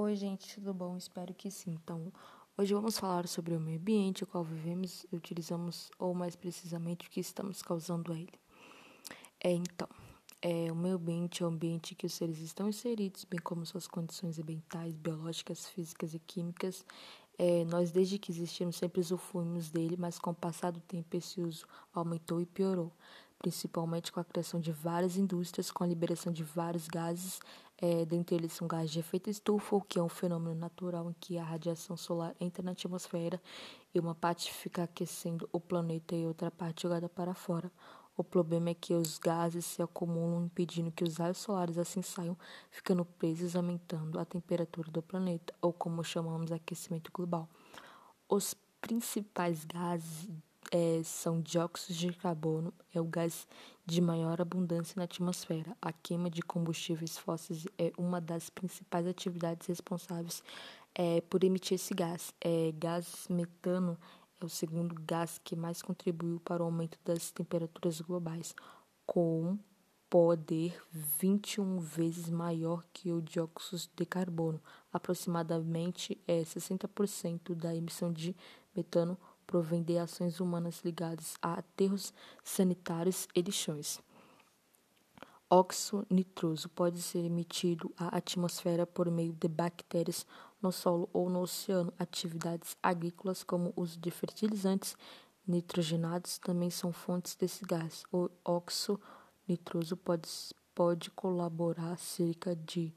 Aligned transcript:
Oi, 0.00 0.14
gente, 0.14 0.54
tudo 0.54 0.72
bom? 0.72 0.96
Espero 0.96 1.34
que 1.34 1.50
sim. 1.50 1.72
Então, 1.72 2.12
hoje 2.56 2.72
vamos 2.72 2.96
falar 2.96 3.26
sobre 3.26 3.56
o 3.56 3.60
meio 3.60 3.80
ambiente, 3.80 4.22
o 4.22 4.28
qual 4.28 4.44
vivemos 4.44 5.04
utilizamos, 5.12 5.90
ou 5.98 6.14
mais 6.14 6.36
precisamente, 6.36 7.08
o 7.08 7.10
que 7.10 7.18
estamos 7.18 7.62
causando 7.62 8.12
a 8.12 8.16
ele. 8.16 8.38
É, 9.40 9.50
então, 9.50 9.88
é, 10.40 10.70
o 10.70 10.76
meio 10.76 10.94
ambiente 10.94 11.42
é 11.42 11.46
o 11.46 11.48
ambiente 11.48 11.96
que 11.96 12.06
os 12.06 12.14
seres 12.14 12.38
estão 12.38 12.68
inseridos, 12.68 13.24
bem 13.24 13.40
como 13.40 13.66
suas 13.66 13.88
condições 13.88 14.38
ambientais, 14.38 14.94
biológicas, 14.94 15.68
físicas 15.68 16.14
e 16.14 16.20
químicas. 16.20 16.86
É, 17.36 17.64
nós, 17.64 17.90
desde 17.90 18.20
que 18.20 18.30
existimos, 18.30 18.76
sempre 18.76 19.00
usufruímos 19.00 19.68
dele, 19.68 19.96
mas 19.98 20.16
com 20.16 20.30
o 20.30 20.34
passar 20.34 20.70
do 20.70 20.80
tempo, 20.80 21.16
esse 21.16 21.40
uso 21.40 21.66
aumentou 21.92 22.40
e 22.40 22.46
piorou 22.46 22.92
principalmente 23.38 24.10
com 24.10 24.18
a 24.20 24.24
criação 24.24 24.58
de 24.60 24.72
várias 24.72 25.16
indústrias, 25.16 25.70
com 25.70 25.84
a 25.84 25.86
liberação 25.86 26.32
de 26.32 26.42
vários 26.42 26.88
gases, 26.88 27.40
é, 27.80 28.04
dentre 28.04 28.34
eles 28.34 28.52
são 28.52 28.66
gases 28.66 28.90
de 28.90 28.98
efeito 28.98 29.30
estufa, 29.30 29.76
o 29.76 29.80
que 29.80 29.98
é 29.98 30.02
um 30.02 30.08
fenômeno 30.08 30.54
natural 30.54 31.08
em 31.10 31.14
que 31.20 31.38
a 31.38 31.44
radiação 31.44 31.96
solar 31.96 32.34
entra 32.40 32.62
na 32.62 32.72
atmosfera 32.72 33.40
e 33.94 34.00
uma 34.00 34.14
parte 34.14 34.52
fica 34.52 34.82
aquecendo 34.82 35.48
o 35.52 35.60
planeta 35.60 36.16
e 36.16 36.26
outra 36.26 36.50
parte 36.50 36.82
jogada 36.82 37.08
para 37.08 37.34
fora. 37.34 37.70
O 38.16 38.24
problema 38.24 38.70
é 38.70 38.74
que 38.74 38.92
os 38.92 39.16
gases 39.16 39.64
se 39.64 39.80
acumulam, 39.80 40.46
impedindo 40.46 40.90
que 40.90 41.04
os 41.04 41.18
raios 41.18 41.38
solares 41.38 41.78
assim 41.78 42.02
saiam, 42.02 42.36
ficando 42.68 43.04
presos, 43.04 43.54
aumentando 43.54 44.18
a 44.18 44.24
temperatura 44.24 44.90
do 44.90 45.00
planeta, 45.00 45.54
ou 45.62 45.72
como 45.72 46.02
chamamos 46.02 46.50
aquecimento 46.50 47.12
global. 47.12 47.48
Os 48.28 48.56
principais 48.80 49.64
gases 49.64 50.28
é, 50.72 51.00
são 51.04 51.40
dióxidos 51.40 51.96
de 51.96 52.12
carbono, 52.12 52.74
é 52.92 53.00
o 53.00 53.04
gás 53.04 53.46
de 53.88 54.02
maior 54.02 54.38
abundância 54.38 54.94
na 54.96 55.04
atmosfera. 55.04 55.74
A 55.80 55.90
queima 55.90 56.28
de 56.28 56.42
combustíveis 56.42 57.16
fósseis 57.16 57.66
é 57.78 57.90
uma 57.96 58.20
das 58.20 58.50
principais 58.50 59.06
atividades 59.06 59.66
responsáveis 59.66 60.42
é, 60.94 61.22
por 61.22 61.42
emitir 61.42 61.76
esse 61.76 61.94
gás. 61.94 62.34
É, 62.38 62.70
gás 62.76 63.26
metano 63.30 63.98
é 64.38 64.44
o 64.44 64.48
segundo 64.48 64.94
gás 65.06 65.40
que 65.42 65.56
mais 65.56 65.80
contribuiu 65.80 66.38
para 66.40 66.62
o 66.62 66.66
aumento 66.66 66.98
das 67.02 67.30
temperaturas 67.30 67.98
globais, 68.02 68.54
com 69.06 69.58
poder 70.10 70.78
21 70.92 71.78
vezes 71.78 72.28
maior 72.28 72.84
que 72.92 73.10
o 73.10 73.22
dióxido 73.22 73.88
de 73.96 74.04
carbono. 74.04 74.60
Aproximadamente 74.92 76.20
é 76.28 76.42
60% 76.42 77.54
da 77.54 77.74
emissão 77.74 78.12
de 78.12 78.36
metano 78.76 79.16
provém 79.48 79.82
de 79.82 79.96
ações 79.96 80.40
humanas 80.40 80.82
ligadas 80.84 81.36
a 81.40 81.54
aterros 81.54 82.12
sanitários 82.44 83.26
e 83.34 83.40
lixões. 83.40 83.98
Óxido 85.50 86.06
nitroso 86.10 86.68
pode 86.68 87.00
ser 87.00 87.24
emitido 87.24 87.90
à 87.96 88.18
atmosfera 88.18 88.86
por 88.86 89.10
meio 89.10 89.32
de 89.32 89.48
bactérias 89.48 90.26
no 90.60 90.70
solo 90.70 91.08
ou 91.10 91.30
no 91.30 91.40
oceano. 91.40 91.90
Atividades 91.98 92.76
agrícolas, 92.82 93.42
como 93.42 93.72
o 93.74 93.80
uso 93.80 93.98
de 93.98 94.10
fertilizantes 94.10 94.94
nitrogenados, 95.46 96.36
também 96.36 96.68
são 96.68 96.92
fontes 96.92 97.34
desse 97.34 97.64
gás. 97.64 98.04
O 98.12 98.28
óxido 98.44 99.00
nitroso 99.48 99.96
pode, 99.96 100.28
pode 100.74 101.10
colaborar 101.12 101.96
cerca 101.96 102.54
de 102.54 102.92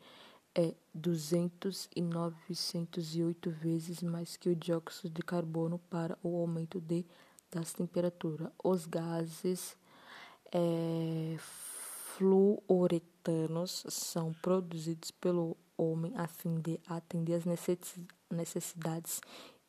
é 0.54 0.76
200 0.94 1.90
e 1.96 2.02
908 2.02 3.50
vezes 3.52 4.04
mais 4.04 4.36
que 4.36 4.50
o 4.50 4.56
dióxido 4.56 5.14
de 5.14 5.22
carbono 5.22 5.80
para 5.90 6.20
o 6.22 6.36
aumento 6.36 6.82
de, 6.82 7.06
das 7.50 7.72
temperaturas. 7.74 8.52
Os 8.64 8.86
gases 8.86 9.78
é, 10.52 11.38
fluoretanos 12.18 13.86
são 13.90 14.34
produzidos 14.34 15.10
pelo 15.12 15.56
homem 15.78 16.12
a 16.16 16.28
fim 16.28 16.60
de 16.60 16.78
atender 16.86 17.36
às 17.36 17.46
necessidades 18.30 19.22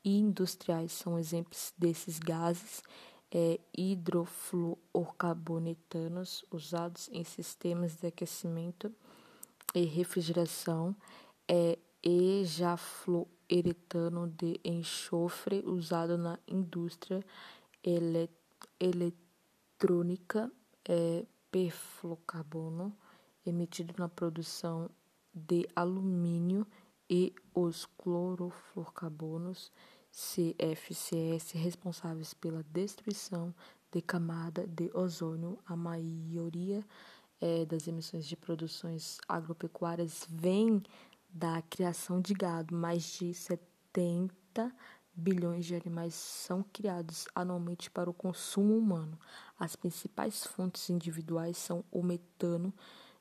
industriais. 0.05 0.91
São 0.93 1.19
exemplos 1.19 1.73
desses 1.79 2.19
gases 2.19 2.83
é, 3.31 3.59
hidrofluorcarbonetanos 3.77 6.45
usados 6.51 7.09
em 7.13 7.25
sistemas 7.25 7.97
de 7.97 8.09
aquecimento 8.09 8.93
e 9.75 9.85
refrigeração 9.85 10.95
é 11.49 11.79
ejafluoretano 12.03 14.29
de 14.29 14.61
enxofre 14.65 15.63
usado 15.65 16.19
na 16.19 16.39
indústria 16.47 17.25
ele 17.83 18.29
eletrônica, 18.79 20.53
é 20.85 21.25
perfluorcarbono 21.51 22.95
emitido 23.45 23.95
na 23.99 24.09
produção 24.09 24.89
de 25.35 25.69
alumínio 25.75 26.65
e 27.09 27.35
os 27.55 27.85
clorofluorcarbonos 27.85 29.73
CFCS 30.11 31.53
responsáveis 31.53 32.35
pela 32.35 32.63
destruição 32.65 33.55
de 33.91 34.01
camada 34.01 34.67
de 34.67 34.91
ozônio, 34.95 35.59
a 35.67 35.77
maioria 35.77 36.85
é, 37.43 37.67
das 37.67 37.89
emissões 37.89 38.25
de 38.25 38.37
produções 38.37 39.19
agropecuárias 39.29 40.25
vem 40.31 40.81
da 41.29 41.61
criação 41.63 42.21
de 42.21 42.33
gado. 42.33 42.73
Mais 42.73 43.03
de 43.03 43.35
70 43.35 44.73
bilhões 45.13 45.67
de 45.67 45.75
animais 45.75 46.15
são 46.15 46.63
criados 46.73 47.27
anualmente 47.35 47.91
para 47.91 48.09
o 48.09 48.15
consumo 48.15 48.79
humano. 48.79 49.19
As 49.59 49.75
principais 49.75 50.47
fontes 50.47 50.89
individuais 50.89 51.57
são 51.57 51.85
o 51.91 52.01
metano 52.01 52.73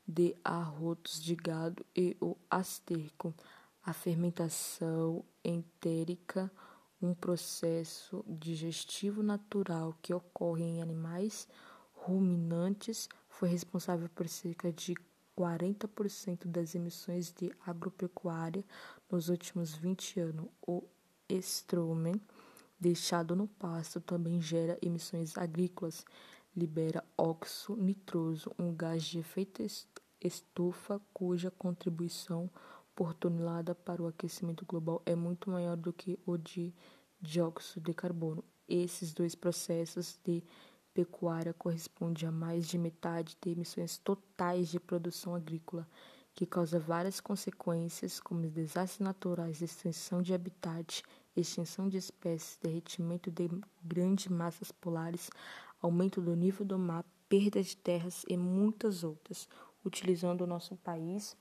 de 0.08 0.36
arrotos 0.44 1.20
de 1.20 1.36
gado 1.36 1.84
e 1.96 2.16
o 2.22 2.38
asterco. 2.48 3.34
A 3.84 3.92
fermentação 3.92 5.26
entérica, 5.44 6.52
um 7.02 7.16
processo 7.16 8.24
digestivo 8.28 9.24
natural 9.24 9.98
que 10.00 10.14
ocorre 10.14 10.64
em 10.64 10.80
animais 10.80 11.48
ruminantes, 11.94 13.10
foi 13.42 13.50
responsável 13.50 14.08
por 14.14 14.30
cerca 14.30 14.72
de 14.72 14.94
40% 15.36 16.46
das 16.46 16.76
emissões 16.76 17.34
de 17.34 17.52
agropecuária 17.66 18.64
nos 19.10 19.30
últimos 19.30 19.74
20 19.74 20.20
anos. 20.20 20.46
O 20.62 20.84
estrumen 21.28 22.22
deixado 22.80 23.36
no 23.36 23.48
pasto 23.48 24.00
também 24.00 24.40
gera 24.40 24.78
emissões 24.80 25.36
agrícolas, 25.40 26.06
libera 26.56 27.04
óxido 27.18 27.82
nitroso, 27.82 28.52
um 28.60 28.76
gás 28.76 29.02
de 29.06 29.18
efeito 29.18 29.64
estufa 30.22 31.02
cuja 31.12 31.50
contribuição 31.50 32.48
por 32.96 33.12
tonelada 33.16 33.74
para 33.74 34.04
o 34.04 34.08
aquecimento 34.08 34.68
global 34.68 35.02
é 35.04 35.16
muito 35.16 35.50
maior 35.50 35.76
do 35.76 35.92
que 35.92 36.20
o 36.28 36.38
de 36.38 36.72
dióxido 37.20 37.86
de 37.86 37.94
carbono. 37.96 38.44
Esses 38.70 39.12
dois 39.12 39.34
processos 39.34 40.20
de 40.24 40.44
pecuária 40.94 41.54
corresponde 41.54 42.26
a 42.26 42.32
mais 42.32 42.68
de 42.68 42.78
metade 42.78 43.38
de 43.42 43.50
emissões 43.52 43.98
totais 43.98 44.70
de 44.70 44.80
produção 44.80 45.36
agrícola, 45.36 45.88
que 46.34 46.46
causa 46.46 46.80
várias 46.80 47.20
consequências, 47.20 48.20
como 48.20 48.48
desastres 48.48 49.00
naturais, 49.00 49.62
extinção 49.62 50.22
de 50.22 50.34
habitat, 50.34 51.04
extinção 51.36 51.88
de 51.88 51.98
espécies, 51.98 52.58
derretimento 52.62 53.30
de 53.30 53.50
grandes 53.84 54.28
massas 54.28 54.72
polares, 54.72 55.30
aumento 55.82 56.22
do 56.22 56.36
nível 56.36 56.66
do 56.66 56.78
mar, 56.78 57.06
perda 57.28 57.62
de 57.62 57.76
terras 57.76 58.24
e 58.28 58.38
muitas 58.38 59.04
outras, 59.04 59.48
utilizando 59.84 60.42
o 60.42 60.48
nosso 60.48 60.76
país 60.78 61.36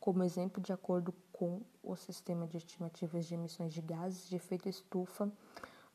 como 0.00 0.22
exemplo 0.22 0.62
de 0.62 0.70
acordo 0.70 1.14
com 1.32 1.62
o 1.82 1.96
sistema 1.96 2.46
de 2.46 2.58
estimativas 2.58 3.24
de 3.24 3.34
emissões 3.34 3.72
de 3.72 3.80
gases 3.80 4.28
de 4.28 4.36
efeito 4.36 4.68
estufa 4.68 5.32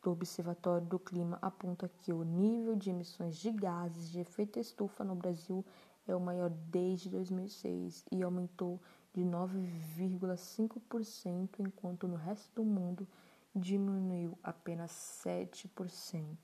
do 0.02 0.12
Observatório 0.12 0.88
do 0.88 0.98
Clima 0.98 1.38
aponta 1.42 1.92
que 2.02 2.14
o 2.14 2.24
nível 2.24 2.76
de 2.76 2.90
emissões 2.90 3.38
de 3.38 3.52
gases 3.52 4.10
de 4.10 4.20
efeito 4.20 4.60
estufa 4.60 5.04
no 5.04 5.16
Brasil 5.16 5.64
é 6.08 6.16
o 6.16 6.20
maior 6.20 6.50
desde 6.50 7.10
2006 7.10 8.06
e 8.12 8.24
aumentou 8.24 8.82
de 9.14 9.22
9,5%, 9.22 11.60
enquanto 11.60 12.08
no 12.08 12.16
resto 12.16 12.50
do 12.56 12.64
mundo 12.64 13.08
diminuiu 13.56 14.38
apenas 14.44 14.92
7%. 15.26 16.38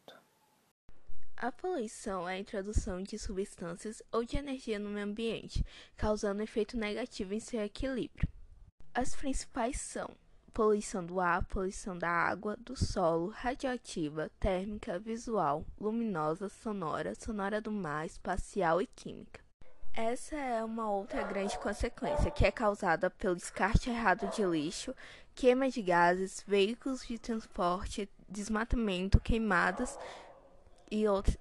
A 1.38 1.52
poluição 1.52 2.28
é 2.28 2.36
a 2.36 2.40
introdução 2.40 3.04
de 3.04 3.20
substâncias 3.20 4.02
ou 4.12 4.24
de 4.24 4.38
energia 4.38 4.80
no 4.80 4.90
meio 4.90 5.06
ambiente, 5.06 5.64
causando 5.98 6.42
efeito 6.42 6.78
negativo 6.78 7.34
em 7.34 7.40
seu 7.40 7.62
equilíbrio. 7.62 8.28
As 8.94 9.16
principais 9.16 9.82
são 9.82 10.10
poluição 10.56 11.06
do 11.06 11.20
ar, 11.20 11.44
poluição 11.44 11.98
da 11.98 12.10
água, 12.10 12.56
do 12.56 12.78
solo, 12.78 13.28
radioativa, 13.28 14.32
térmica, 14.40 14.98
visual, 14.98 15.66
luminosa, 15.78 16.48
sonora, 16.48 17.14
sonora 17.14 17.60
do 17.60 17.74
mar, 17.74 18.06
espacial 18.06 18.82
e 18.82 18.88
química. 18.88 19.42
Essa 19.94 20.38
é 20.38 20.64
uma 20.64 20.90
outra 20.90 21.24
grande 21.24 21.60
consequência, 21.60 22.32
que 22.32 22.46
é 22.46 22.52
causada 22.52 23.10
pelo 23.10 23.36
descarte 23.36 23.90
errado 23.90 24.30
de 24.34 24.46
lixo, 24.46 24.96
queima 25.36 25.70
de 25.70 25.82
gases, 25.82 26.42
veículos 26.48 27.06
de 27.06 27.20
transporte, 27.20 28.10
desmatamento, 28.30 29.20
queimadas 29.20 30.00
e 30.90 31.06
outras 31.06 31.38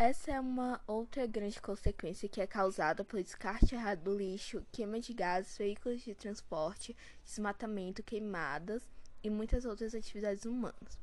Essa 0.00 0.30
é 0.30 0.38
uma 0.38 0.80
outra 0.86 1.26
grande 1.26 1.60
consequência 1.60 2.28
que 2.28 2.40
é 2.40 2.46
causada 2.46 3.02
pelo 3.02 3.20
descarte 3.20 3.74
errado 3.74 4.04
do 4.04 4.16
lixo, 4.16 4.64
queima 4.70 5.00
de 5.00 5.12
gases, 5.12 5.58
veículos 5.58 6.02
de 6.02 6.14
transporte, 6.14 6.96
desmatamento, 7.24 8.00
queimadas 8.00 8.80
e 9.24 9.28
muitas 9.28 9.64
outras 9.64 9.96
atividades 9.96 10.44
humanas. 10.44 10.96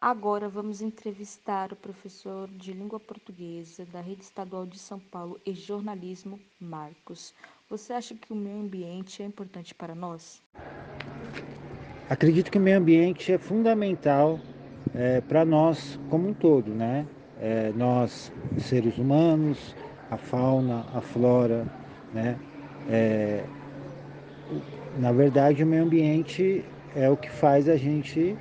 Agora 0.00 0.48
vamos 0.48 0.80
entrevistar 0.80 1.74
o 1.74 1.76
professor 1.76 2.48
de 2.48 2.72
língua 2.72 2.98
portuguesa 2.98 3.84
da 3.84 4.00
Rede 4.00 4.22
Estadual 4.22 4.64
de 4.64 4.78
São 4.78 4.98
Paulo 4.98 5.38
e 5.44 5.52
jornalismo, 5.52 6.40
Marcos. 6.58 7.34
Você 7.68 7.92
acha 7.92 8.14
que 8.14 8.32
o 8.32 8.36
meio 8.36 8.62
ambiente 8.62 9.22
é 9.22 9.26
importante 9.26 9.74
para 9.74 9.94
nós? 9.94 10.40
Acredito 12.08 12.50
que 12.50 12.58
o 12.58 12.60
meio 12.60 12.76
ambiente 12.76 13.32
é 13.32 13.38
fundamental 13.38 14.38
é, 14.94 15.22
para 15.22 15.42
nós 15.42 15.98
como 16.10 16.28
um 16.28 16.34
todo, 16.34 16.70
né? 16.74 17.06
É, 17.40 17.72
nós, 17.74 18.30
seres 18.58 18.98
humanos, 18.98 19.74
a 20.10 20.18
fauna, 20.18 20.84
a 20.92 21.00
flora, 21.00 21.66
né? 22.12 22.38
É, 22.90 23.44
na 24.98 25.12
verdade, 25.12 25.64
o 25.64 25.66
meio 25.66 25.82
ambiente 25.82 26.62
é 26.94 27.08
o 27.08 27.16
que 27.16 27.30
faz 27.30 27.70
a 27.70 27.76
gente 27.76 28.38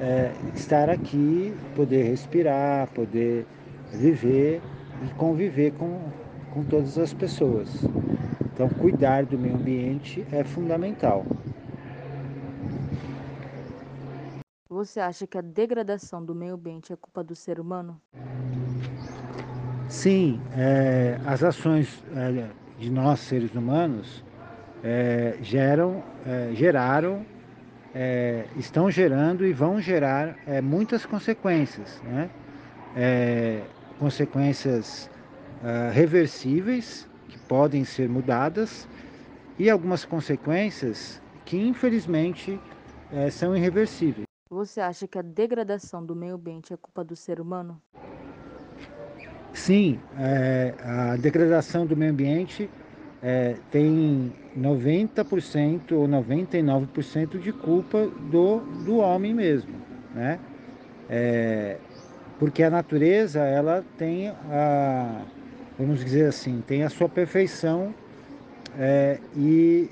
é, 0.00 0.32
estar 0.52 0.90
aqui, 0.90 1.56
poder 1.76 2.02
respirar, 2.02 2.88
poder 2.88 3.46
viver 3.92 4.60
e 5.00 5.08
conviver 5.14 5.70
com, 5.72 6.12
com 6.50 6.64
todas 6.64 6.98
as 6.98 7.14
pessoas. 7.14 7.88
Então, 8.52 8.68
cuidar 8.68 9.24
do 9.24 9.38
meio 9.38 9.54
ambiente 9.54 10.26
é 10.32 10.42
fundamental. 10.42 11.24
Você 14.78 15.00
acha 15.00 15.26
que 15.26 15.36
a 15.36 15.40
degradação 15.40 16.24
do 16.24 16.32
meio 16.32 16.54
ambiente 16.54 16.92
é 16.92 16.96
culpa 16.96 17.24
do 17.24 17.34
ser 17.34 17.58
humano? 17.58 18.00
Sim, 19.88 20.40
é, 20.56 21.18
as 21.26 21.42
ações 21.42 22.00
é, 22.14 22.48
de 22.78 22.88
nós 22.88 23.18
seres 23.18 23.52
humanos 23.56 24.22
é, 24.84 25.36
geram, 25.42 26.00
é, 26.24 26.54
geraram 26.54 27.26
é, 27.92 28.46
estão 28.56 28.88
gerando 28.88 29.44
e 29.44 29.52
vão 29.52 29.80
gerar 29.80 30.36
é, 30.46 30.60
muitas 30.60 31.04
consequências, 31.04 32.00
né? 32.04 32.30
Consequências 33.98 35.10
reversíveis 35.92 37.08
que 37.28 37.36
podem 37.36 37.84
ser 37.84 38.08
mudadas 38.08 38.88
e 39.58 39.68
algumas 39.68 40.04
consequências 40.04 41.20
que 41.44 41.56
infelizmente 41.56 42.60
são 43.32 43.56
irreversíveis. 43.56 44.27
Você 44.50 44.80
acha 44.80 45.06
que 45.06 45.18
a 45.18 45.22
degradação 45.22 46.04
do 46.04 46.16
meio 46.16 46.34
ambiente 46.36 46.72
é 46.72 46.76
culpa 46.76 47.04
do 47.04 47.14
ser 47.14 47.40
humano? 47.40 47.80
Sim, 49.52 50.00
é, 50.18 50.74
a 50.82 51.16
degradação 51.16 51.84
do 51.84 51.96
meio 51.96 52.12
ambiente 52.12 52.70
é, 53.22 53.56
tem 53.70 54.32
90% 54.56 55.92
ou 55.92 56.08
99% 56.08 57.38
de 57.38 57.52
culpa 57.52 58.06
do, 58.30 58.60
do 58.84 58.98
homem 58.98 59.34
mesmo, 59.34 59.74
né? 60.14 60.40
É, 61.10 61.78
porque 62.38 62.62
a 62.62 62.70
natureza 62.70 63.40
ela 63.40 63.84
tem 63.98 64.28
a, 64.28 65.24
vamos 65.78 66.04
dizer 66.04 66.26
assim, 66.26 66.62
tem 66.66 66.84
a 66.84 66.88
sua 66.90 67.08
perfeição 67.08 67.92
é, 68.78 69.18
e 69.36 69.90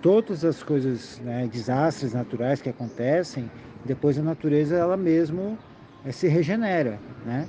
todas 0.00 0.44
as 0.44 0.62
coisas, 0.62 1.18
né, 1.20 1.48
desastres 1.48 2.12
naturais 2.12 2.62
que 2.62 2.68
acontecem, 2.68 3.50
depois 3.84 4.18
a 4.18 4.22
natureza 4.22 4.76
ela 4.76 4.96
mesmo 4.96 5.58
é, 6.04 6.12
se 6.12 6.28
regenera, 6.28 6.98
né? 7.24 7.46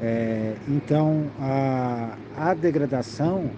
É, 0.00 0.54
então, 0.68 1.34
a, 1.38 2.16
a 2.32 2.54
degradação, 2.54 3.50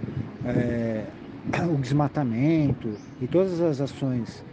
é, 0.45 1.05
o 1.73 1.77
desmatamento 1.79 3.01
e 3.21 3.29
todas 3.29 3.61
as 3.61 3.81
ações 3.81 4.45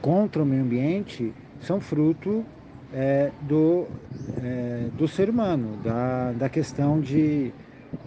contra 0.00 0.42
o 0.42 0.46
meio 0.46 0.62
ambiente 0.62 1.32
são 1.60 1.80
fruto 1.80 2.44
do, 3.42 3.86
do 4.96 5.08
ser 5.08 5.28
humano, 5.28 5.76
da, 5.76 6.32
da 6.32 6.48
questão 6.48 7.00
de 7.00 7.52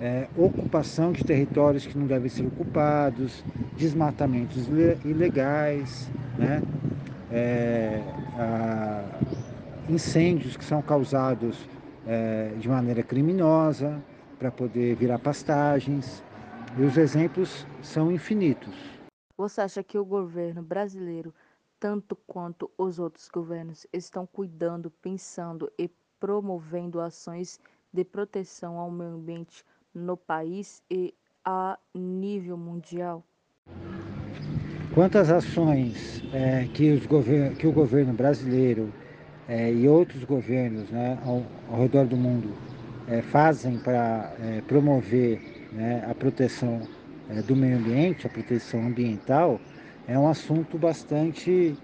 é, 0.02 0.28
ocupação 0.38 1.12
de 1.12 1.24
territórios 1.24 1.86
que 1.86 1.98
não 1.98 2.08
devem 2.08 2.30
ser 2.30 2.46
ocupados, 2.46 3.44
desmatamentos 3.78 4.68
ilegais, 5.04 6.10
né? 6.38 6.62
A, 8.38 9.04
incêndios 9.90 10.56
que 10.56 10.64
são 10.64 10.82
causados 10.82 11.68
é, 12.08 12.54
de 12.58 12.70
maneira 12.70 13.04
criminosa 13.04 14.02
para 14.38 14.52
poder 14.52 14.96
virar 14.96 15.20
pastagens. 15.20 16.24
E 16.78 16.84
os 16.84 16.98
exemplos 16.98 17.66
são 17.82 18.12
infinitos. 18.12 18.74
Você 19.36 19.62
acha 19.62 19.84
que 19.84 19.98
o 19.98 20.06
governo 20.06 20.62
brasileiro, 20.62 21.34
tanto 21.80 22.16
quanto 22.28 22.70
os 22.78 23.00
outros 23.00 23.28
governos, 23.28 23.88
estão 23.92 24.26
cuidando, 24.26 24.92
pensando 25.02 25.72
e 25.78 25.90
promovendo 26.20 27.00
ações 27.00 27.60
de 27.92 28.04
proteção 28.04 28.78
ao 28.78 28.92
meio 28.92 29.12
ambiente 29.12 29.66
no 29.94 30.16
país 30.16 30.82
e 30.90 31.14
a 31.44 31.78
nível 31.94 32.58
mundial? 32.58 33.24
Quantas 34.94 35.32
ações 35.32 36.24
é, 36.34 36.68
que, 36.74 37.00
que 37.58 37.68
o 37.68 37.72
governo 37.72 38.14
brasileiro 38.14 38.92
é, 39.48 39.72
e 39.72 39.88
outros 39.88 40.24
governos 40.24 40.90
né, 40.90 41.18
ao, 41.26 41.44
ao, 41.72 41.82
redor 41.82 42.06
do 42.06 42.16
mundo 42.16 42.54
é, 43.08 43.22
fazem 43.22 43.78
para 43.80 44.34
é, 44.40 44.62
promover 44.62 45.68
né, 45.72 46.06
a 46.10 46.14
proteção 46.14 46.82
é, 47.30 47.42
do 47.42 47.56
meio 47.56 47.78
ambiente, 47.78 48.28
a 48.28 48.30
proteção 48.30 48.86
ambiental, 48.86 49.60
é 50.08 50.18
um 50.18 50.28
assunto 50.28 50.78
bastante 50.78 51.76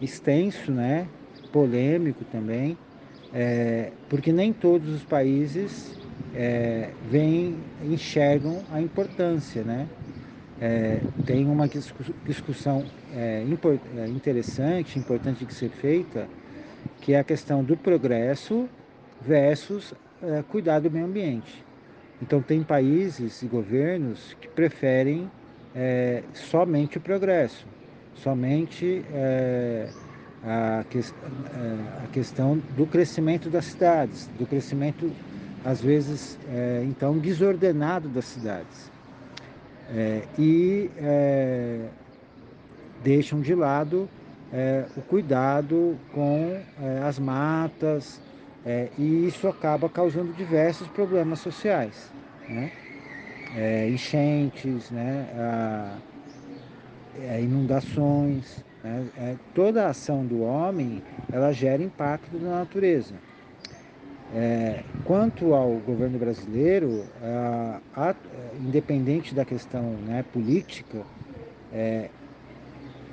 extenso, 0.00 0.72
né, 0.72 1.06
polêmico 1.52 2.24
também, 2.24 2.76
é, 3.32 3.92
porque 4.08 4.32
nem 4.32 4.52
todos 4.52 4.88
os 4.88 5.04
países 5.04 5.98
é, 6.34 6.90
veem, 7.10 7.56
enxergam 7.82 8.62
a 8.72 8.80
importância, 8.80 9.62
né? 9.62 9.86
É, 10.60 11.00
tem 11.26 11.46
uma 11.46 11.68
discussão 12.24 12.84
é, 13.12 13.44
interessante, 14.08 14.98
importante 14.98 15.44
de 15.44 15.52
ser 15.52 15.70
feita, 15.70 16.28
que 17.00 17.12
é 17.12 17.18
a 17.18 17.24
questão 17.24 17.62
do 17.62 17.76
progresso 17.76 18.68
versus 19.20 19.94
é, 20.22 20.42
cuidar 20.48 20.80
do 20.80 20.90
meio 20.90 21.04
ambiente. 21.04 21.64
Então, 22.22 22.40
tem 22.40 22.62
países 22.62 23.42
e 23.42 23.46
governos 23.46 24.36
que 24.40 24.48
preferem 24.48 25.30
é, 25.74 26.22
somente 26.32 26.98
o 26.98 27.00
progresso, 27.00 27.66
somente 28.14 29.04
é, 29.12 29.88
a, 30.42 30.84
que, 30.88 30.98
é, 30.98 31.02
a, 32.04 32.06
questão 32.12 32.56
do 32.76 32.86
crescimento 32.86 33.50
das 33.50 33.66
cidades, 33.66 34.30
do 34.38 34.46
crescimento, 34.46 35.10
às 35.64 35.80
vezes, 35.80 36.38
é, 36.48 36.84
então, 36.86 37.18
desordenado 37.18 38.08
das 38.08 38.26
cidades. 38.26 38.92
É, 39.90 40.22
e 40.38 40.90
deixam 43.02 43.40
de 43.40 43.54
lado 43.54 44.08
é, 44.52 44.84
o 44.96 45.02
cuidado 45.02 45.98
com 46.12 46.58
é, 46.80 47.00
as 47.04 47.18
matas, 47.18 48.20
é, 48.64 48.88
e 48.96 49.26
isso 49.26 49.46
acaba 49.46 49.88
causando 49.88 50.32
diversos 50.32 50.88
problemas 50.88 51.40
sociais, 51.40 52.10
né? 52.48 52.70
É, 53.56 53.88
enchentes, 53.88 54.90
né? 54.90 55.28
A, 55.36 55.96
é, 57.20 57.42
inundações, 57.42 58.64
né? 58.82 59.06
É, 59.18 59.34
toda 59.54 59.86
a 59.86 59.90
ação 59.90 60.24
do 60.24 60.42
homem 60.42 61.02
ela 61.30 61.52
gera 61.52 61.82
impacto 61.82 62.38
na 62.38 62.60
natureza. 62.60 63.14
Quanto 65.04 65.54
ao 65.54 65.74
governo 65.78 66.18
brasileiro, 66.18 67.04
a, 67.22 67.80
a, 67.94 68.14
independente 68.60 69.34
da 69.34 69.44
questão 69.44 69.82
né, 70.06 70.24
política, 70.32 71.02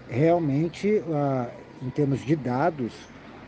realmente, 0.10 1.04
em 1.82 1.90
termos 1.92 2.26
de 2.26 2.36
dados, 2.36 2.94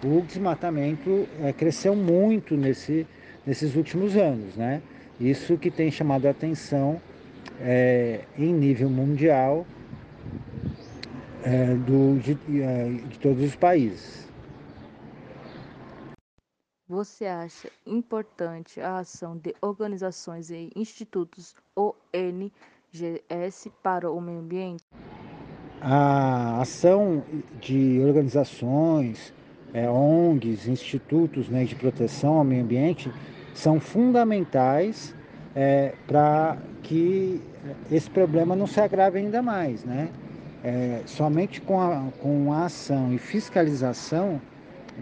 o 0.04 0.22
desmatamento 0.22 1.28
é, 1.42 1.54
cresceu 1.54 1.96
muito 1.96 2.56
nesse, 2.56 3.08
nesses 3.46 3.76
últimos 3.76 4.18
anos. 4.18 4.56
Né? 4.56 4.82
Isso 5.20 5.58
que 5.58 5.72
tem 5.72 5.90
chamado 5.90 6.26
a 6.26 6.32
atenção 6.32 7.02
é, 7.62 8.22
em 8.38 8.54
nível 8.54 8.90
mundial 8.90 9.66
é, 11.44 11.74
do, 11.76 12.20
de, 12.20 12.36
de 12.36 13.20
todos 13.20 13.44
os 13.44 13.56
países. 13.56 14.23
Você 16.88 17.26
acha 17.26 17.70
importante 17.86 18.82
a 18.82 19.00
ação 19.00 19.38
de 19.38 19.56
organizações 19.62 20.50
e 20.50 20.70
institutos 20.76 21.56
ONGs 21.76 22.52
para 23.82 24.12
o 24.12 24.20
meio 24.20 24.40
ambiente? 24.40 24.84
a 25.86 26.62
ação 26.62 27.22
de 27.60 28.00
organizações, 28.00 29.34
é, 29.74 29.90
ONGs, 29.90 30.66
institutos 30.66 31.50
né, 31.50 31.66
de 31.66 31.76
proteção 31.76 32.36
ao 32.38 32.44
meio 32.46 32.64
ambiente 32.64 33.12
são 33.54 33.82
fundamentais 33.82 35.14
é, 35.54 35.94
para 36.08 36.58
que 36.82 37.42
esse 37.92 38.10
problema 38.10 38.56
não 38.56 38.66
se 38.66 38.80
agrave 38.80 39.20
ainda 39.20 39.42
mais. 39.42 39.84
Né? 39.84 40.08
É, 40.64 41.02
somente 41.06 41.60
com 41.60 41.82
a, 41.82 42.06
com 42.22 42.54
a 42.54 42.66
ação 42.66 43.14
e 43.14 43.18
fiscalização 43.18 44.40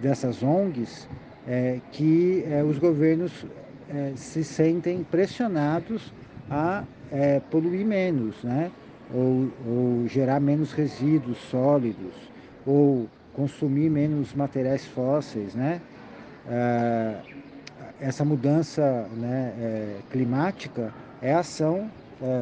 dessas 0.02 0.42
ONGs 0.42 1.08
é, 1.48 1.80
que 1.92 2.44
é, 2.50 2.64
os 2.64 2.78
governos 2.78 3.46
é, 3.90 4.14
se 4.16 4.44
sentem 4.44 5.04
pressionados 5.04 6.14
a 6.50 6.84
é, 7.12 7.40
poluir 7.52 7.86
menos, 7.86 8.44
né? 8.44 8.72
ou, 9.14 9.52
ou 9.68 10.08
gerar 10.08 10.40
menos 10.40 10.72
resíduos 10.72 11.38
sólidos, 11.50 12.14
ou 12.66 13.08
consumir 13.34 13.90
menos 13.90 14.34
materiais 14.34 14.86
fósseis, 14.86 15.54
né? 15.54 15.82
É, 16.50 17.16
essa 18.00 18.26
mudança 18.26 19.08
né, 19.16 19.54
é, 19.60 19.98
climática 20.10 20.92
é 21.22 21.34
ação, 21.34 21.90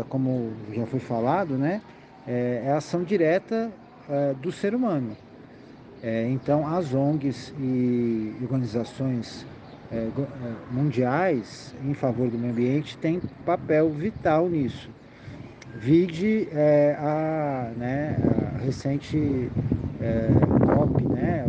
como 0.08 0.52
já 0.74 0.86
foi 0.86 1.00
falado, 1.00 1.58
né? 1.58 1.82
É, 2.28 2.72
ação 2.76 3.04
direta 3.04 3.72
do 4.42 4.52
ser 4.52 4.74
humano. 4.76 5.16
É, 6.02 6.28
então, 6.30 6.66
as 6.66 6.94
ONGs 6.94 7.54
e 7.60 8.34
organizações 8.42 9.46
é, 9.92 10.08
mundiais 10.72 11.76
em 11.84 11.94
favor 11.94 12.30
do 12.30 12.38
meio 12.38 12.54
ambiente 12.54 12.98
têm 12.98 13.22
papel 13.46 13.90
vital 13.90 14.48
nisso. 14.48 14.90
Vide 15.76 16.48
é, 16.52 16.96
a, 17.00 17.72
né, 17.78 18.18
a 18.56 18.58
recente 18.60 19.50
é, 20.02 20.28
COP 20.74 21.04
né, 21.04 21.46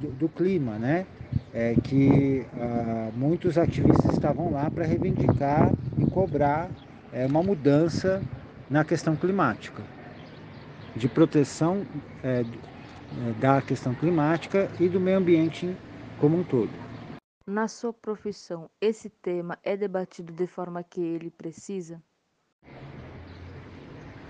do, 0.00 0.10
do, 0.18 0.28
clima, 0.28 0.78
né, 0.78 1.06
é, 1.52 1.74
que 1.82 2.46
a, 2.58 3.10
muitos 3.16 3.58
ativistas 3.58 4.12
estavam 4.12 4.52
lá 4.52 4.70
para 4.70 4.84
reivindicar 4.84 5.72
e 5.98 6.04
cobrar 6.06 6.68
é, 7.12 7.26
uma 7.26 7.42
mudança 7.42 8.22
na 8.68 8.84
questão 8.84 9.16
climática, 9.16 9.82
de 11.00 11.08
proteção 11.08 11.86
é, 12.22 12.44
da 13.40 13.62
questão 13.62 13.94
climática 13.94 14.70
e 14.78 14.86
do 14.86 15.00
meio 15.00 15.16
ambiente 15.16 15.74
como 16.20 16.38
um 16.38 16.44
todo. 16.44 16.70
Na 17.46 17.66
sua 17.66 17.92
profissão, 17.92 18.68
esse 18.80 19.08
tema 19.08 19.58
é 19.64 19.76
debatido 19.76 20.30
de 20.30 20.46
forma 20.46 20.82
que 20.82 21.00
ele 21.00 21.30
precisa? 21.30 22.00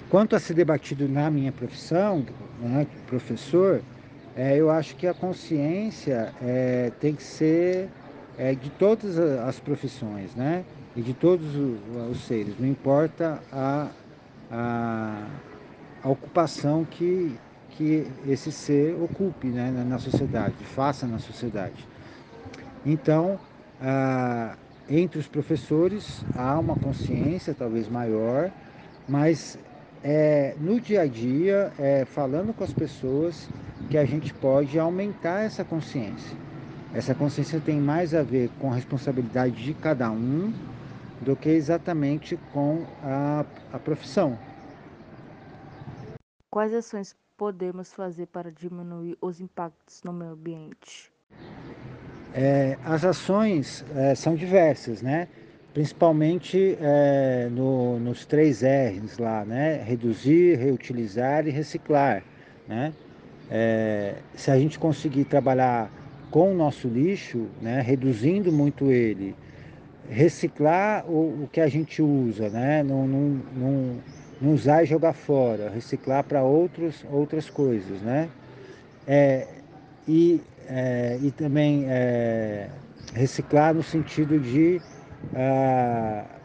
Quanto 0.08 0.36
a 0.36 0.40
ser 0.40 0.54
debatido 0.54 1.08
na 1.08 1.28
minha 1.28 1.52
profissão, 1.52 2.24
né, 2.60 2.86
professor, 3.06 3.82
é, 4.36 4.56
eu 4.56 4.70
acho 4.70 4.94
que 4.96 5.06
a 5.08 5.14
consciência 5.14 6.32
é, 6.40 6.90
tem 7.00 7.14
que 7.14 7.22
ser 7.22 7.88
é, 8.38 8.54
de 8.54 8.70
todas 8.70 9.18
as 9.18 9.58
profissões, 9.58 10.34
né? 10.36 10.64
E 10.96 11.02
de 11.02 11.14
todos 11.14 11.54
os, 11.54 11.78
os 12.10 12.20
seres, 12.24 12.58
não 12.58 12.66
importa 12.66 13.40
a, 13.52 13.88
a, 14.50 15.26
a, 16.02 16.08
ocupação 16.08 16.84
que, 16.84 17.36
que 17.70 18.06
esse 18.26 18.50
ser 18.50 18.94
ocupe 19.00 19.48
né, 19.48 19.70
na, 19.70 19.84
na 19.84 19.98
sociedade, 19.98 20.54
faça 20.64 21.06
na 21.06 21.18
sociedade. 21.18 21.86
Então, 22.84 23.38
ah, 23.80 24.54
entre 24.88 25.18
os 25.18 25.28
professores 25.28 26.24
há 26.36 26.58
uma 26.58 26.76
consciência 26.76 27.54
talvez 27.56 27.88
maior, 27.88 28.50
mas 29.08 29.58
é, 30.02 30.54
no 30.58 30.80
dia 30.80 31.02
a 31.02 31.06
dia, 31.06 31.72
é, 31.78 32.04
falando 32.04 32.54
com 32.54 32.64
as 32.64 32.72
pessoas, 32.72 33.48
que 33.88 33.98
a 33.98 34.04
gente 34.04 34.32
pode 34.32 34.78
aumentar 34.78 35.40
essa 35.40 35.64
consciência. 35.64 36.36
Essa 36.94 37.14
consciência 37.14 37.60
tem 37.60 37.80
mais 37.80 38.14
a 38.14 38.22
ver 38.22 38.50
com 38.58 38.70
a 38.70 38.74
responsabilidade 38.74 39.62
de 39.62 39.74
cada 39.74 40.10
um 40.10 40.52
do 41.20 41.36
que 41.36 41.48
exatamente 41.48 42.38
com 42.52 42.84
a, 43.02 43.44
a 43.72 43.78
profissão. 43.78 44.38
Quais 46.50 46.74
ações 46.74 47.14
podemos 47.36 47.92
fazer 47.92 48.26
para 48.26 48.50
diminuir 48.50 49.16
os 49.20 49.40
impactos 49.40 50.02
no 50.02 50.12
meio 50.12 50.32
ambiente? 50.32 51.12
É, 52.34 52.76
as 52.84 53.04
ações 53.04 53.84
é, 53.94 54.16
são 54.16 54.34
diversas, 54.34 55.00
né? 55.00 55.28
Principalmente 55.72 56.76
é, 56.80 57.48
no, 57.52 58.00
nos 58.00 58.26
três 58.26 58.62
R's 58.62 59.16
lá, 59.18 59.44
né? 59.44 59.80
Reduzir, 59.84 60.56
reutilizar 60.56 61.46
e 61.46 61.50
reciclar, 61.50 62.24
né? 62.66 62.92
É, 63.48 64.16
se 64.34 64.50
a 64.50 64.58
gente 64.58 64.76
conseguir 64.76 65.26
trabalhar 65.26 65.88
com 66.32 66.50
o 66.50 66.54
nosso 66.56 66.88
lixo, 66.88 67.46
né? 67.62 67.80
Reduzindo 67.80 68.50
muito 68.50 68.90
ele, 68.90 69.36
reciclar 70.08 71.08
o, 71.08 71.44
o 71.44 71.48
que 71.52 71.60
a 71.60 71.68
gente 71.68 72.02
usa, 72.02 72.48
né? 72.48 72.82
Não, 72.82 73.06
não, 73.06 73.40
não 74.40 74.52
usar 74.54 74.82
e 74.84 74.86
jogar 74.86 75.12
fora, 75.14 75.70
reciclar 75.70 76.24
para 76.24 76.42
outras 76.44 77.50
coisas, 77.50 78.02
né? 78.02 78.32
É, 79.06 79.64
e 80.06 80.46
é, 80.68 81.18
e 81.20 81.32
também 81.32 81.86
é, 81.88 82.82
reciclar 83.14 83.74
no 83.74 83.82
sentido 83.82 84.40
de 84.40 84.84
ah, 85.34 86.40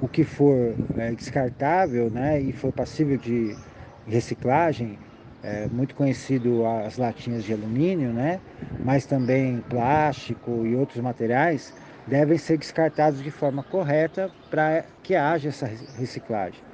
o 0.00 0.08
que 0.08 0.24
for 0.24 0.78
é, 0.94 1.14
descartável 1.14 2.10
né, 2.10 2.40
e 2.40 2.52
for 2.52 2.72
passível 2.72 3.18
de 3.18 3.60
reciclagem, 4.06 5.00
é 5.42 5.68
muito 5.68 5.94
conhecido 5.94 6.66
as 6.66 6.96
latinhas 6.98 7.44
de 7.44 7.52
alumínio, 7.52 8.12
né, 8.12 8.42
mas 8.82 9.06
também 9.06 9.62
plástico 9.62 10.66
e 10.66 10.76
outros 10.76 11.00
materiais, 11.02 11.74
devem 12.06 12.38
ser 12.38 12.58
descartados 12.58 13.22
de 13.22 13.30
forma 13.30 13.64
correta 13.64 14.34
para 14.50 14.90
que 15.02 15.14
haja 15.16 15.48
essa 15.48 15.66
reciclagem. 15.66 16.65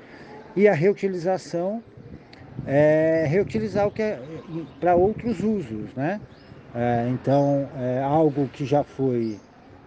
E 0.55 0.69
a 0.69 0.75
reutilização 0.75 1.83
é 2.67 3.27
reutilizar 3.29 3.87
o 3.87 3.91
que 3.91 4.03
é 4.03 4.21
para 4.79 4.95
outros 4.95 5.43
usos, 5.43 5.95
né? 5.95 6.21
É, 6.75 7.09
então, 7.11 7.69
é, 7.79 8.03
algo 8.03 8.49
que 8.49 8.65
já 8.65 8.83
foi 8.83 9.39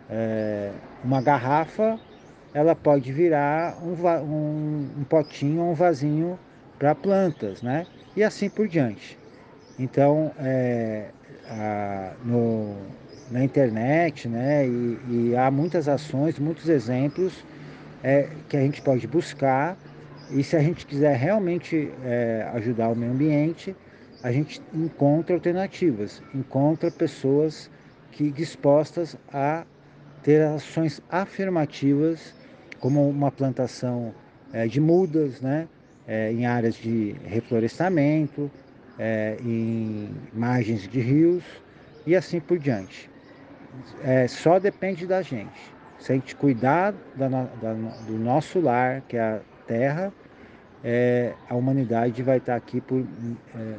é, 0.10 0.72
uma 1.04 1.22
garrafa, 1.22 2.00
ela 2.54 2.76
pode 2.76 3.12
virar 3.12 3.78
um, 3.84 3.94
um, 3.94 4.90
um 5.00 5.04
potinho 5.04 5.62
ou 5.62 5.72
um 5.72 5.74
vasinho 5.74 6.40
para 6.78 6.94
plantas, 6.94 7.62
né? 7.62 7.86
E 8.16 8.24
assim 8.24 8.50
por 8.50 8.68
diante. 8.68 9.18
Então, 9.78 10.32
é, 10.40 11.10
a, 11.50 12.14
no, 12.24 12.76
na 13.32 13.44
internet, 13.44 14.28
né? 14.28 14.66
E, 14.68 15.00
e, 15.10 15.36
há 15.36 15.50
muitas 15.52 15.88
ações, 15.88 16.40
muitos 16.40 16.70
exemplos 16.70 17.44
é, 18.04 18.30
que 18.48 18.56
a 18.56 18.62
gente 18.62 18.82
pode 18.82 19.08
buscar. 19.08 19.78
E 20.32 20.44
se 20.44 20.56
a 20.56 20.60
gente 20.60 20.86
quiser 20.86 21.16
realmente 21.16 21.92
é, 22.04 22.50
ajudar 22.54 22.90
o 22.90 22.96
meio 22.96 23.12
ambiente, 23.12 23.76
a 24.24 24.32
gente 24.32 24.62
encontra 24.74 25.36
alternativas, 25.36 26.22
encontra 26.34 26.90
pessoas 26.90 27.70
que 28.12 28.32
dispostas 28.32 29.16
a 29.32 29.66
ter 30.24 30.42
ações 30.42 31.02
afirmativas, 31.10 32.34
como 32.80 33.08
uma 33.08 33.32
plantação 33.32 34.14
é, 34.52 34.68
de 34.68 34.82
mudas, 34.82 35.42
né, 35.42 35.68
é, 36.08 36.32
em 36.32 36.46
áreas 36.46 36.76
de 36.76 37.16
reflorestamento, 37.24 38.50
é, 38.98 39.38
em 39.42 40.10
margens 40.34 40.88
de 40.88 41.00
rios 41.00 41.44
e 42.06 42.16
assim 42.16 42.40
por 42.40 42.58
diante. 42.58 43.10
É, 44.04 44.28
só 44.28 44.58
depende 44.58 45.06
da 45.06 45.22
gente. 45.22 45.76
Se 46.00 46.12
a 46.12 46.16
gente 46.16 46.36
cuidar 46.36 46.94
da, 47.16 47.28
da, 47.28 47.74
do 48.08 48.18
nosso 48.18 48.60
lar, 48.60 49.02
que 49.08 49.18
é 49.18 49.22
a 49.22 49.40
terra, 49.68 50.14
é, 50.84 51.34
a 51.50 51.56
humanidade 51.56 52.22
vai 52.22 52.38
estar 52.38 52.56
aqui 52.56 52.80
por 52.80 53.06
é, 53.56 53.76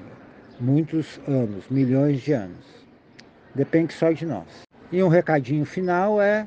muitos 0.58 1.20
anos, 1.26 1.68
milhões 1.70 2.20
de 2.20 2.32
anos. 2.32 2.64
Depende 3.54 3.92
só 3.92 4.10
de 4.12 4.26
nós. 4.26 4.66
E 4.90 5.02
um 5.02 5.08
recadinho 5.08 5.64
final 5.64 6.20
é: 6.20 6.46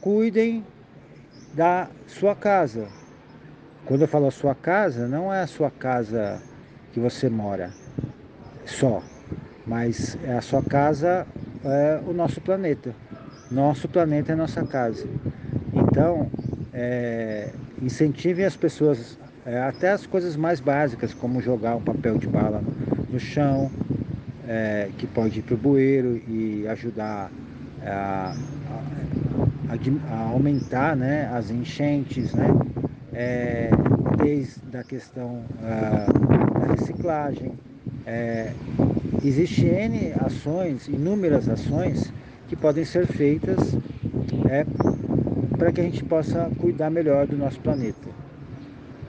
cuidem 0.00 0.64
da 1.54 1.88
sua 2.06 2.34
casa. 2.34 2.88
Quando 3.84 4.02
eu 4.02 4.08
falo 4.08 4.28
a 4.28 4.30
sua 4.30 4.54
casa, 4.54 5.08
não 5.08 5.32
é 5.32 5.42
a 5.42 5.46
sua 5.46 5.70
casa 5.70 6.40
que 6.92 7.00
você 7.00 7.28
mora 7.28 7.70
só, 8.64 9.02
mas 9.66 10.16
é 10.24 10.36
a 10.36 10.40
sua 10.40 10.62
casa, 10.62 11.26
é 11.64 12.00
o 12.06 12.12
nosso 12.12 12.40
planeta. 12.40 12.94
Nosso 13.50 13.88
planeta 13.88 14.32
é 14.32 14.36
nossa 14.36 14.64
casa. 14.64 15.08
Então, 15.72 16.30
é, 16.72 17.50
incentivem 17.82 18.44
as 18.44 18.56
pessoas, 18.56 19.18
é, 19.44 19.60
até 19.60 19.90
as 19.90 20.06
coisas 20.06 20.36
mais 20.36 20.60
básicas, 20.60 21.14
como 21.14 21.40
jogar 21.40 21.76
um 21.76 21.82
papel 21.82 22.18
de 22.18 22.26
bala 22.26 22.62
no 23.10 23.18
chão, 23.18 23.70
é, 24.46 24.90
que 24.98 25.06
pode 25.06 25.38
ir 25.38 25.42
para 25.42 25.54
o 25.54 25.58
bueiro 25.58 26.20
e 26.28 26.66
ajudar 26.68 27.30
a, 27.84 28.34
a, 29.68 30.12
a, 30.12 30.18
aumentar 30.30 30.96
né, 30.96 31.30
as 31.32 31.50
enchentes, 31.50 32.34
né? 32.34 32.48
É, 33.12 33.70
desde 34.22 34.76
a 34.76 34.84
questão 34.84 35.42
ah, 35.62 36.06
da 36.58 36.74
reciclagem. 36.74 37.52
É, 38.06 38.52
Existem 39.22 39.68
N 39.68 40.14
ações, 40.24 40.88
inúmeras 40.88 41.48
ações 41.48 42.10
que 42.48 42.56
podem 42.56 42.84
ser 42.84 43.06
feitas 43.06 43.76
é, 44.48 44.64
para 45.60 45.70
que 45.70 45.80
a 45.82 45.84
gente 45.84 46.02
possa 46.02 46.50
cuidar 46.58 46.88
melhor 46.88 47.26
do 47.26 47.36
nosso 47.36 47.60
planeta. 47.60 48.08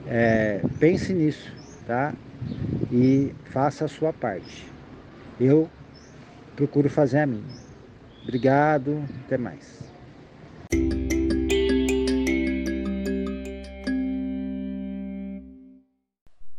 É, 0.06 0.60
pense 0.78 1.14
nisso, 1.14 1.50
tá? 1.86 2.14
E 2.92 3.34
faça 3.46 3.86
a 3.86 3.88
sua 3.88 4.12
parte. 4.12 4.70
Eu 5.40 5.66
procuro 6.54 6.90
fazer 6.90 7.20
a 7.20 7.26
minha. 7.26 7.42
Obrigado, 8.22 9.02
até 9.24 9.38
mais. 9.38 9.82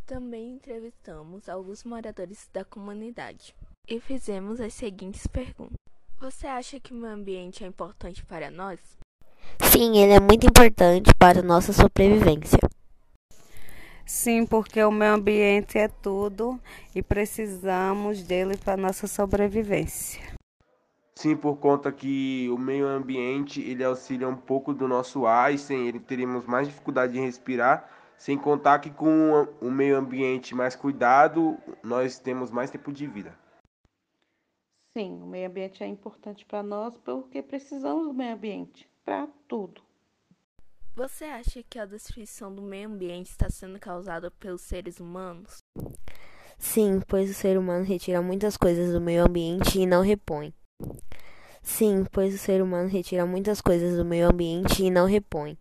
Também 0.07 0.55
entrevistamos 0.55 1.47
alguns 1.47 1.83
moradores 1.83 2.49
da 2.51 2.65
comunidade 2.65 3.53
e 3.87 3.99
fizemos 3.99 4.59
as 4.59 4.73
seguintes 4.73 5.27
perguntas. 5.27 5.77
Você 6.19 6.47
acha 6.47 6.79
que 6.79 6.93
o 6.93 6.95
meio 6.95 7.13
ambiente 7.13 7.63
é 7.63 7.67
importante 7.67 8.25
para 8.25 8.49
nós? 8.49 9.02
Sim, 9.71 9.97
ele 9.97 10.13
é 10.13 10.19
muito 10.19 10.45
importante 10.47 11.11
para 11.17 11.39
a 11.39 11.43
nossa 11.43 11.73
sobrevivência. 11.73 12.59
Sim, 14.05 14.45
porque 14.45 14.83
o 14.83 14.91
meio 14.91 15.13
ambiente 15.13 15.77
é 15.77 15.87
tudo 15.87 16.59
e 16.93 17.01
precisamos 17.01 18.21
dele 18.23 18.57
para 18.57 18.77
nossa 18.77 19.07
sobrevivência. 19.07 20.21
Sim, 21.15 21.35
por 21.35 21.57
conta 21.57 21.91
que 21.91 22.49
o 22.49 22.57
meio 22.57 22.87
ambiente 22.87 23.61
ele 23.61 23.83
auxilia 23.83 24.27
um 24.27 24.35
pouco 24.35 24.73
do 24.73 24.87
nosso 24.87 25.25
ar 25.25 25.53
e 25.53 25.57
sem 25.57 25.87
ele 25.87 25.99
teríamos 25.99 26.45
mais 26.45 26.67
dificuldade 26.67 27.13
de 27.13 27.19
respirar, 27.19 27.89
sem 28.17 28.37
contar 28.37 28.79
que 28.79 28.89
com 28.89 29.47
o 29.61 29.71
meio 29.71 29.97
ambiente 29.97 30.53
mais 30.53 30.75
cuidado, 30.75 31.57
nós 31.81 32.19
temos 32.19 32.51
mais 32.51 32.69
tempo 32.69 32.91
de 32.91 33.07
vida. 33.07 33.37
Sim, 34.97 35.21
o 35.21 35.25
meio 35.25 35.47
ambiente 35.47 35.83
é 35.83 35.87
importante 35.87 36.45
para 36.45 36.61
nós 36.61 36.95
porque 36.97 37.41
precisamos 37.41 38.05
do 38.05 38.13
meio 38.13 38.33
ambiente 38.33 38.92
para 39.05 39.27
tudo. 39.47 39.81
Você 40.95 41.25
acha 41.25 41.63
que 41.63 41.79
a 41.79 41.85
destruição 41.85 42.53
do 42.53 42.61
meio 42.61 42.87
ambiente 42.87 43.31
está 43.31 43.49
sendo 43.49 43.79
causada 43.79 44.29
pelos 44.29 44.61
seres 44.61 44.99
humanos? 44.99 45.57
Sim, 46.57 47.01
pois 47.07 47.31
o 47.31 47.33
ser 47.33 47.57
humano 47.57 47.83
retira 47.83 48.21
muitas 48.21 48.55
coisas 48.55 48.93
do 48.93 49.01
meio 49.01 49.25
ambiente 49.25 49.79
e 49.79 49.87
não 49.87 50.01
repõe. 50.01 50.53
Sim, 51.63 52.05
pois 52.11 52.35
o 52.35 52.37
ser 52.37 52.61
humano 52.61 52.87
retira 52.89 53.25
muitas 53.25 53.59
coisas 53.59 53.97
do 53.97 54.05
meio 54.05 54.29
ambiente 54.29 54.83
e 54.83 54.91
não 54.91 55.07
repõe. 55.07 55.57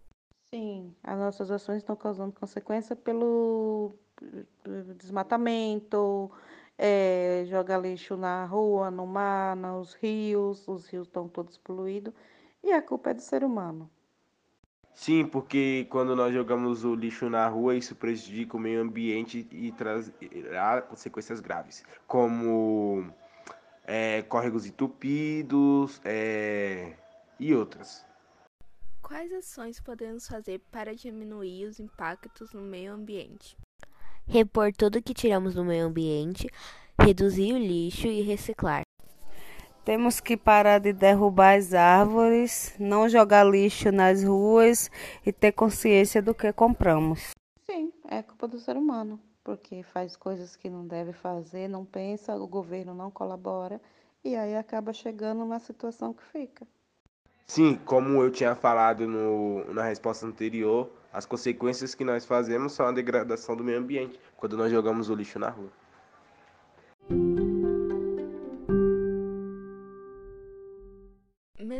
Sim, 0.54 0.94
as 1.02 1.18
nossas 1.18 1.50
ações 1.50 1.78
estão 1.78 1.96
causando 1.96 2.32
consequência 2.32 2.94
pelo 2.94 3.94
desmatamento, 4.98 6.30
é, 6.76 7.44
joga 7.46 7.78
lixo 7.78 8.16
na 8.16 8.44
rua, 8.44 8.90
no 8.90 9.06
mar, 9.06 9.56
nos 9.56 9.94
rios, 9.94 10.68
os 10.68 10.86
rios 10.86 11.06
estão 11.06 11.26
todos 11.26 11.56
poluídos 11.56 12.12
e 12.62 12.72
a 12.72 12.82
culpa 12.82 13.10
é 13.10 13.14
do 13.14 13.20
ser 13.20 13.44
humano. 13.44 13.90
Sim, 14.94 15.26
porque 15.26 15.86
quando 15.90 16.14
nós 16.14 16.34
jogamos 16.34 16.84
o 16.84 16.94
lixo 16.94 17.28
na 17.30 17.48
rua, 17.48 17.74
isso 17.74 17.96
prejudica 17.96 18.56
o 18.56 18.60
meio 18.60 18.80
ambiente 18.82 19.46
e 19.50 19.72
trazerá 19.72 20.82
consequências 20.82 21.40
graves, 21.40 21.82
como 22.06 23.10
é, 23.84 24.22
córregos 24.22 24.66
entupidos 24.66 26.00
é, 26.04 26.94
e 27.40 27.54
outras. 27.54 28.04
Quais 29.00 29.32
ações 29.32 29.80
podemos 29.80 30.28
fazer 30.28 30.60
para 30.70 30.94
diminuir 30.94 31.66
os 31.66 31.80
impactos 31.80 32.52
no 32.52 32.60
meio 32.60 32.92
ambiente? 32.92 33.56
Repor 34.26 34.72
tudo 34.72 35.02
que 35.02 35.12
tiramos 35.12 35.54
do 35.54 35.64
meio 35.64 35.86
ambiente, 35.86 36.48
reduzir 37.00 37.52
o 37.52 37.58
lixo 37.58 38.06
e 38.06 38.22
reciclar. 38.22 38.82
Temos 39.84 40.20
que 40.20 40.36
parar 40.36 40.78
de 40.78 40.92
derrubar 40.92 41.58
as 41.58 41.74
árvores, 41.74 42.72
não 42.78 43.08
jogar 43.08 43.42
lixo 43.42 43.90
nas 43.90 44.22
ruas 44.22 44.88
e 45.26 45.32
ter 45.32 45.50
consciência 45.50 46.22
do 46.22 46.32
que 46.32 46.52
compramos. 46.52 47.32
Sim, 47.62 47.92
é 48.08 48.22
culpa 48.22 48.46
do 48.46 48.60
ser 48.60 48.76
humano, 48.76 49.18
porque 49.42 49.82
faz 49.82 50.14
coisas 50.14 50.54
que 50.54 50.70
não 50.70 50.86
deve 50.86 51.12
fazer, 51.12 51.66
não 51.66 51.84
pensa, 51.84 52.36
o 52.36 52.46
governo 52.46 52.94
não 52.94 53.10
colabora 53.10 53.80
e 54.24 54.36
aí 54.36 54.54
acaba 54.54 54.92
chegando 54.92 55.44
na 55.44 55.58
situação 55.58 56.14
que 56.14 56.22
fica. 56.26 56.64
Sim, 57.44 57.76
como 57.84 58.22
eu 58.22 58.30
tinha 58.30 58.54
falado 58.54 59.08
no, 59.08 59.64
na 59.74 59.82
resposta 59.82 60.24
anterior, 60.24 60.92
as 61.12 61.26
consequências 61.26 61.92
que 61.92 62.04
nós 62.04 62.24
fazemos 62.24 62.72
são 62.72 62.86
a 62.86 62.92
degradação 62.92 63.56
do 63.56 63.64
meio 63.64 63.80
ambiente 63.80 64.18
quando 64.36 64.56
nós 64.56 64.70
jogamos 64.70 65.10
o 65.10 65.14
lixo 65.14 65.40
na 65.40 65.50
rua. 65.50 65.81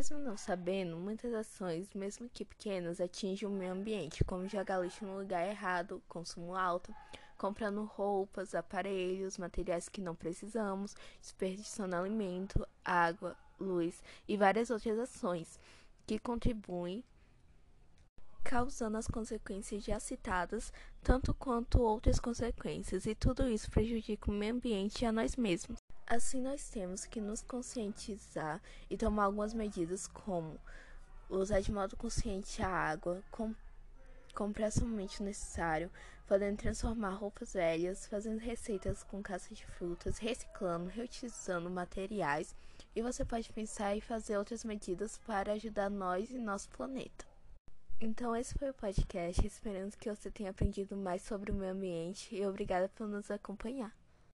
Mesmo 0.03 0.19
não 0.19 0.37
sabendo, 0.37 0.97
muitas 0.97 1.33
ações, 1.33 1.89
mesmo 1.95 2.29
que 2.29 2.45
pequenas, 2.45 3.01
atingem 3.01 3.49
o 3.49 3.53
meio 3.53 3.71
ambiente, 3.71 4.25
como 4.25 4.49
jogar 4.49 4.81
lixo 4.81 5.07
no 5.07 5.17
lugar 5.17 5.47
errado, 5.49 6.03
consumo 6.09 6.57
alto, 6.57 6.93
comprando 7.39 7.85
roupas, 7.85 8.53
aparelhos, 8.53 9.39
materiais 9.39 9.89
que 9.89 10.01
não 10.01 10.17
precisamos, 10.17 10.97
desperdiçando 11.21 11.95
alimento, 11.95 12.67
água, 12.85 13.37
luz 13.61 14.03
e 14.27 14.37
várias 14.37 14.71
outras 14.71 14.99
ações 14.99 15.57
que 16.05 16.19
contribuem 16.19 17.05
causando 18.43 18.97
as 18.97 19.07
consequências 19.07 19.85
já 19.85 19.99
citadas, 19.99 20.73
tanto 21.03 21.33
quanto 21.35 21.81
outras 21.81 22.19
consequências, 22.19 23.07
e 23.07 23.15
tudo 23.15 23.49
isso 23.49 23.71
prejudica 23.71 24.31
o 24.31 24.35
meio 24.35 24.55
ambiente 24.55 25.03
e 25.03 25.07
a 25.07 25.13
nós 25.13 25.37
mesmos. 25.37 25.79
Assim, 26.07 26.43
nós 26.43 26.69
temos 26.69 27.07
que 27.07 27.21
nos 27.21 27.43
conscientizar 27.43 28.61
e 28.91 28.97
tomar 28.97 29.25
algumas 29.25 29.55
medidas, 29.55 30.07
como 30.07 30.61
usar 31.31 31.61
de 31.61 31.73
modo 31.73 31.97
consciente 31.97 32.63
a 32.63 32.69
água, 32.69 33.23
com, 33.31 33.55
comprar 34.35 34.71
somente 34.71 35.21
o 35.21 35.25
necessário, 35.25 35.91
podendo 36.27 36.59
transformar 36.59 37.11
roupas 37.11 37.55
velhas, 37.55 38.07
fazendo 38.07 38.39
receitas 38.39 39.03
com 39.03 39.23
casca 39.23 39.55
de 39.55 39.65
frutas, 39.65 40.19
reciclando, 40.19 40.91
reutilizando 40.91 41.71
materiais, 41.71 42.55
e 42.95 43.01
você 43.01 43.25
pode 43.25 43.51
pensar 43.53 43.97
e 43.97 44.01
fazer 44.01 44.37
outras 44.37 44.65
medidas 44.65 45.17
para 45.19 45.53
ajudar 45.53 45.89
nós 45.89 46.31
e 46.31 46.39
nosso 46.39 46.69
planeta. 46.71 47.32
Então, 48.05 48.35
esse 48.35 48.53
foi 48.59 48.69
o 48.69 48.75
podcast. 48.75 49.47
Esperamos 49.47 49.95
que 49.95 50.11
você 50.11 50.29
tenha 50.29 50.51
aprendido 50.51 50.97
mais 50.97 51.23
sobre 51.23 51.53
o 51.53 51.55
meio 51.55 51.71
ambiente 51.71 52.35
e 52.35 52.45
obrigada 52.45 52.89
por 52.89 53.07
nos 53.07 53.31
acompanhar. 53.31 53.95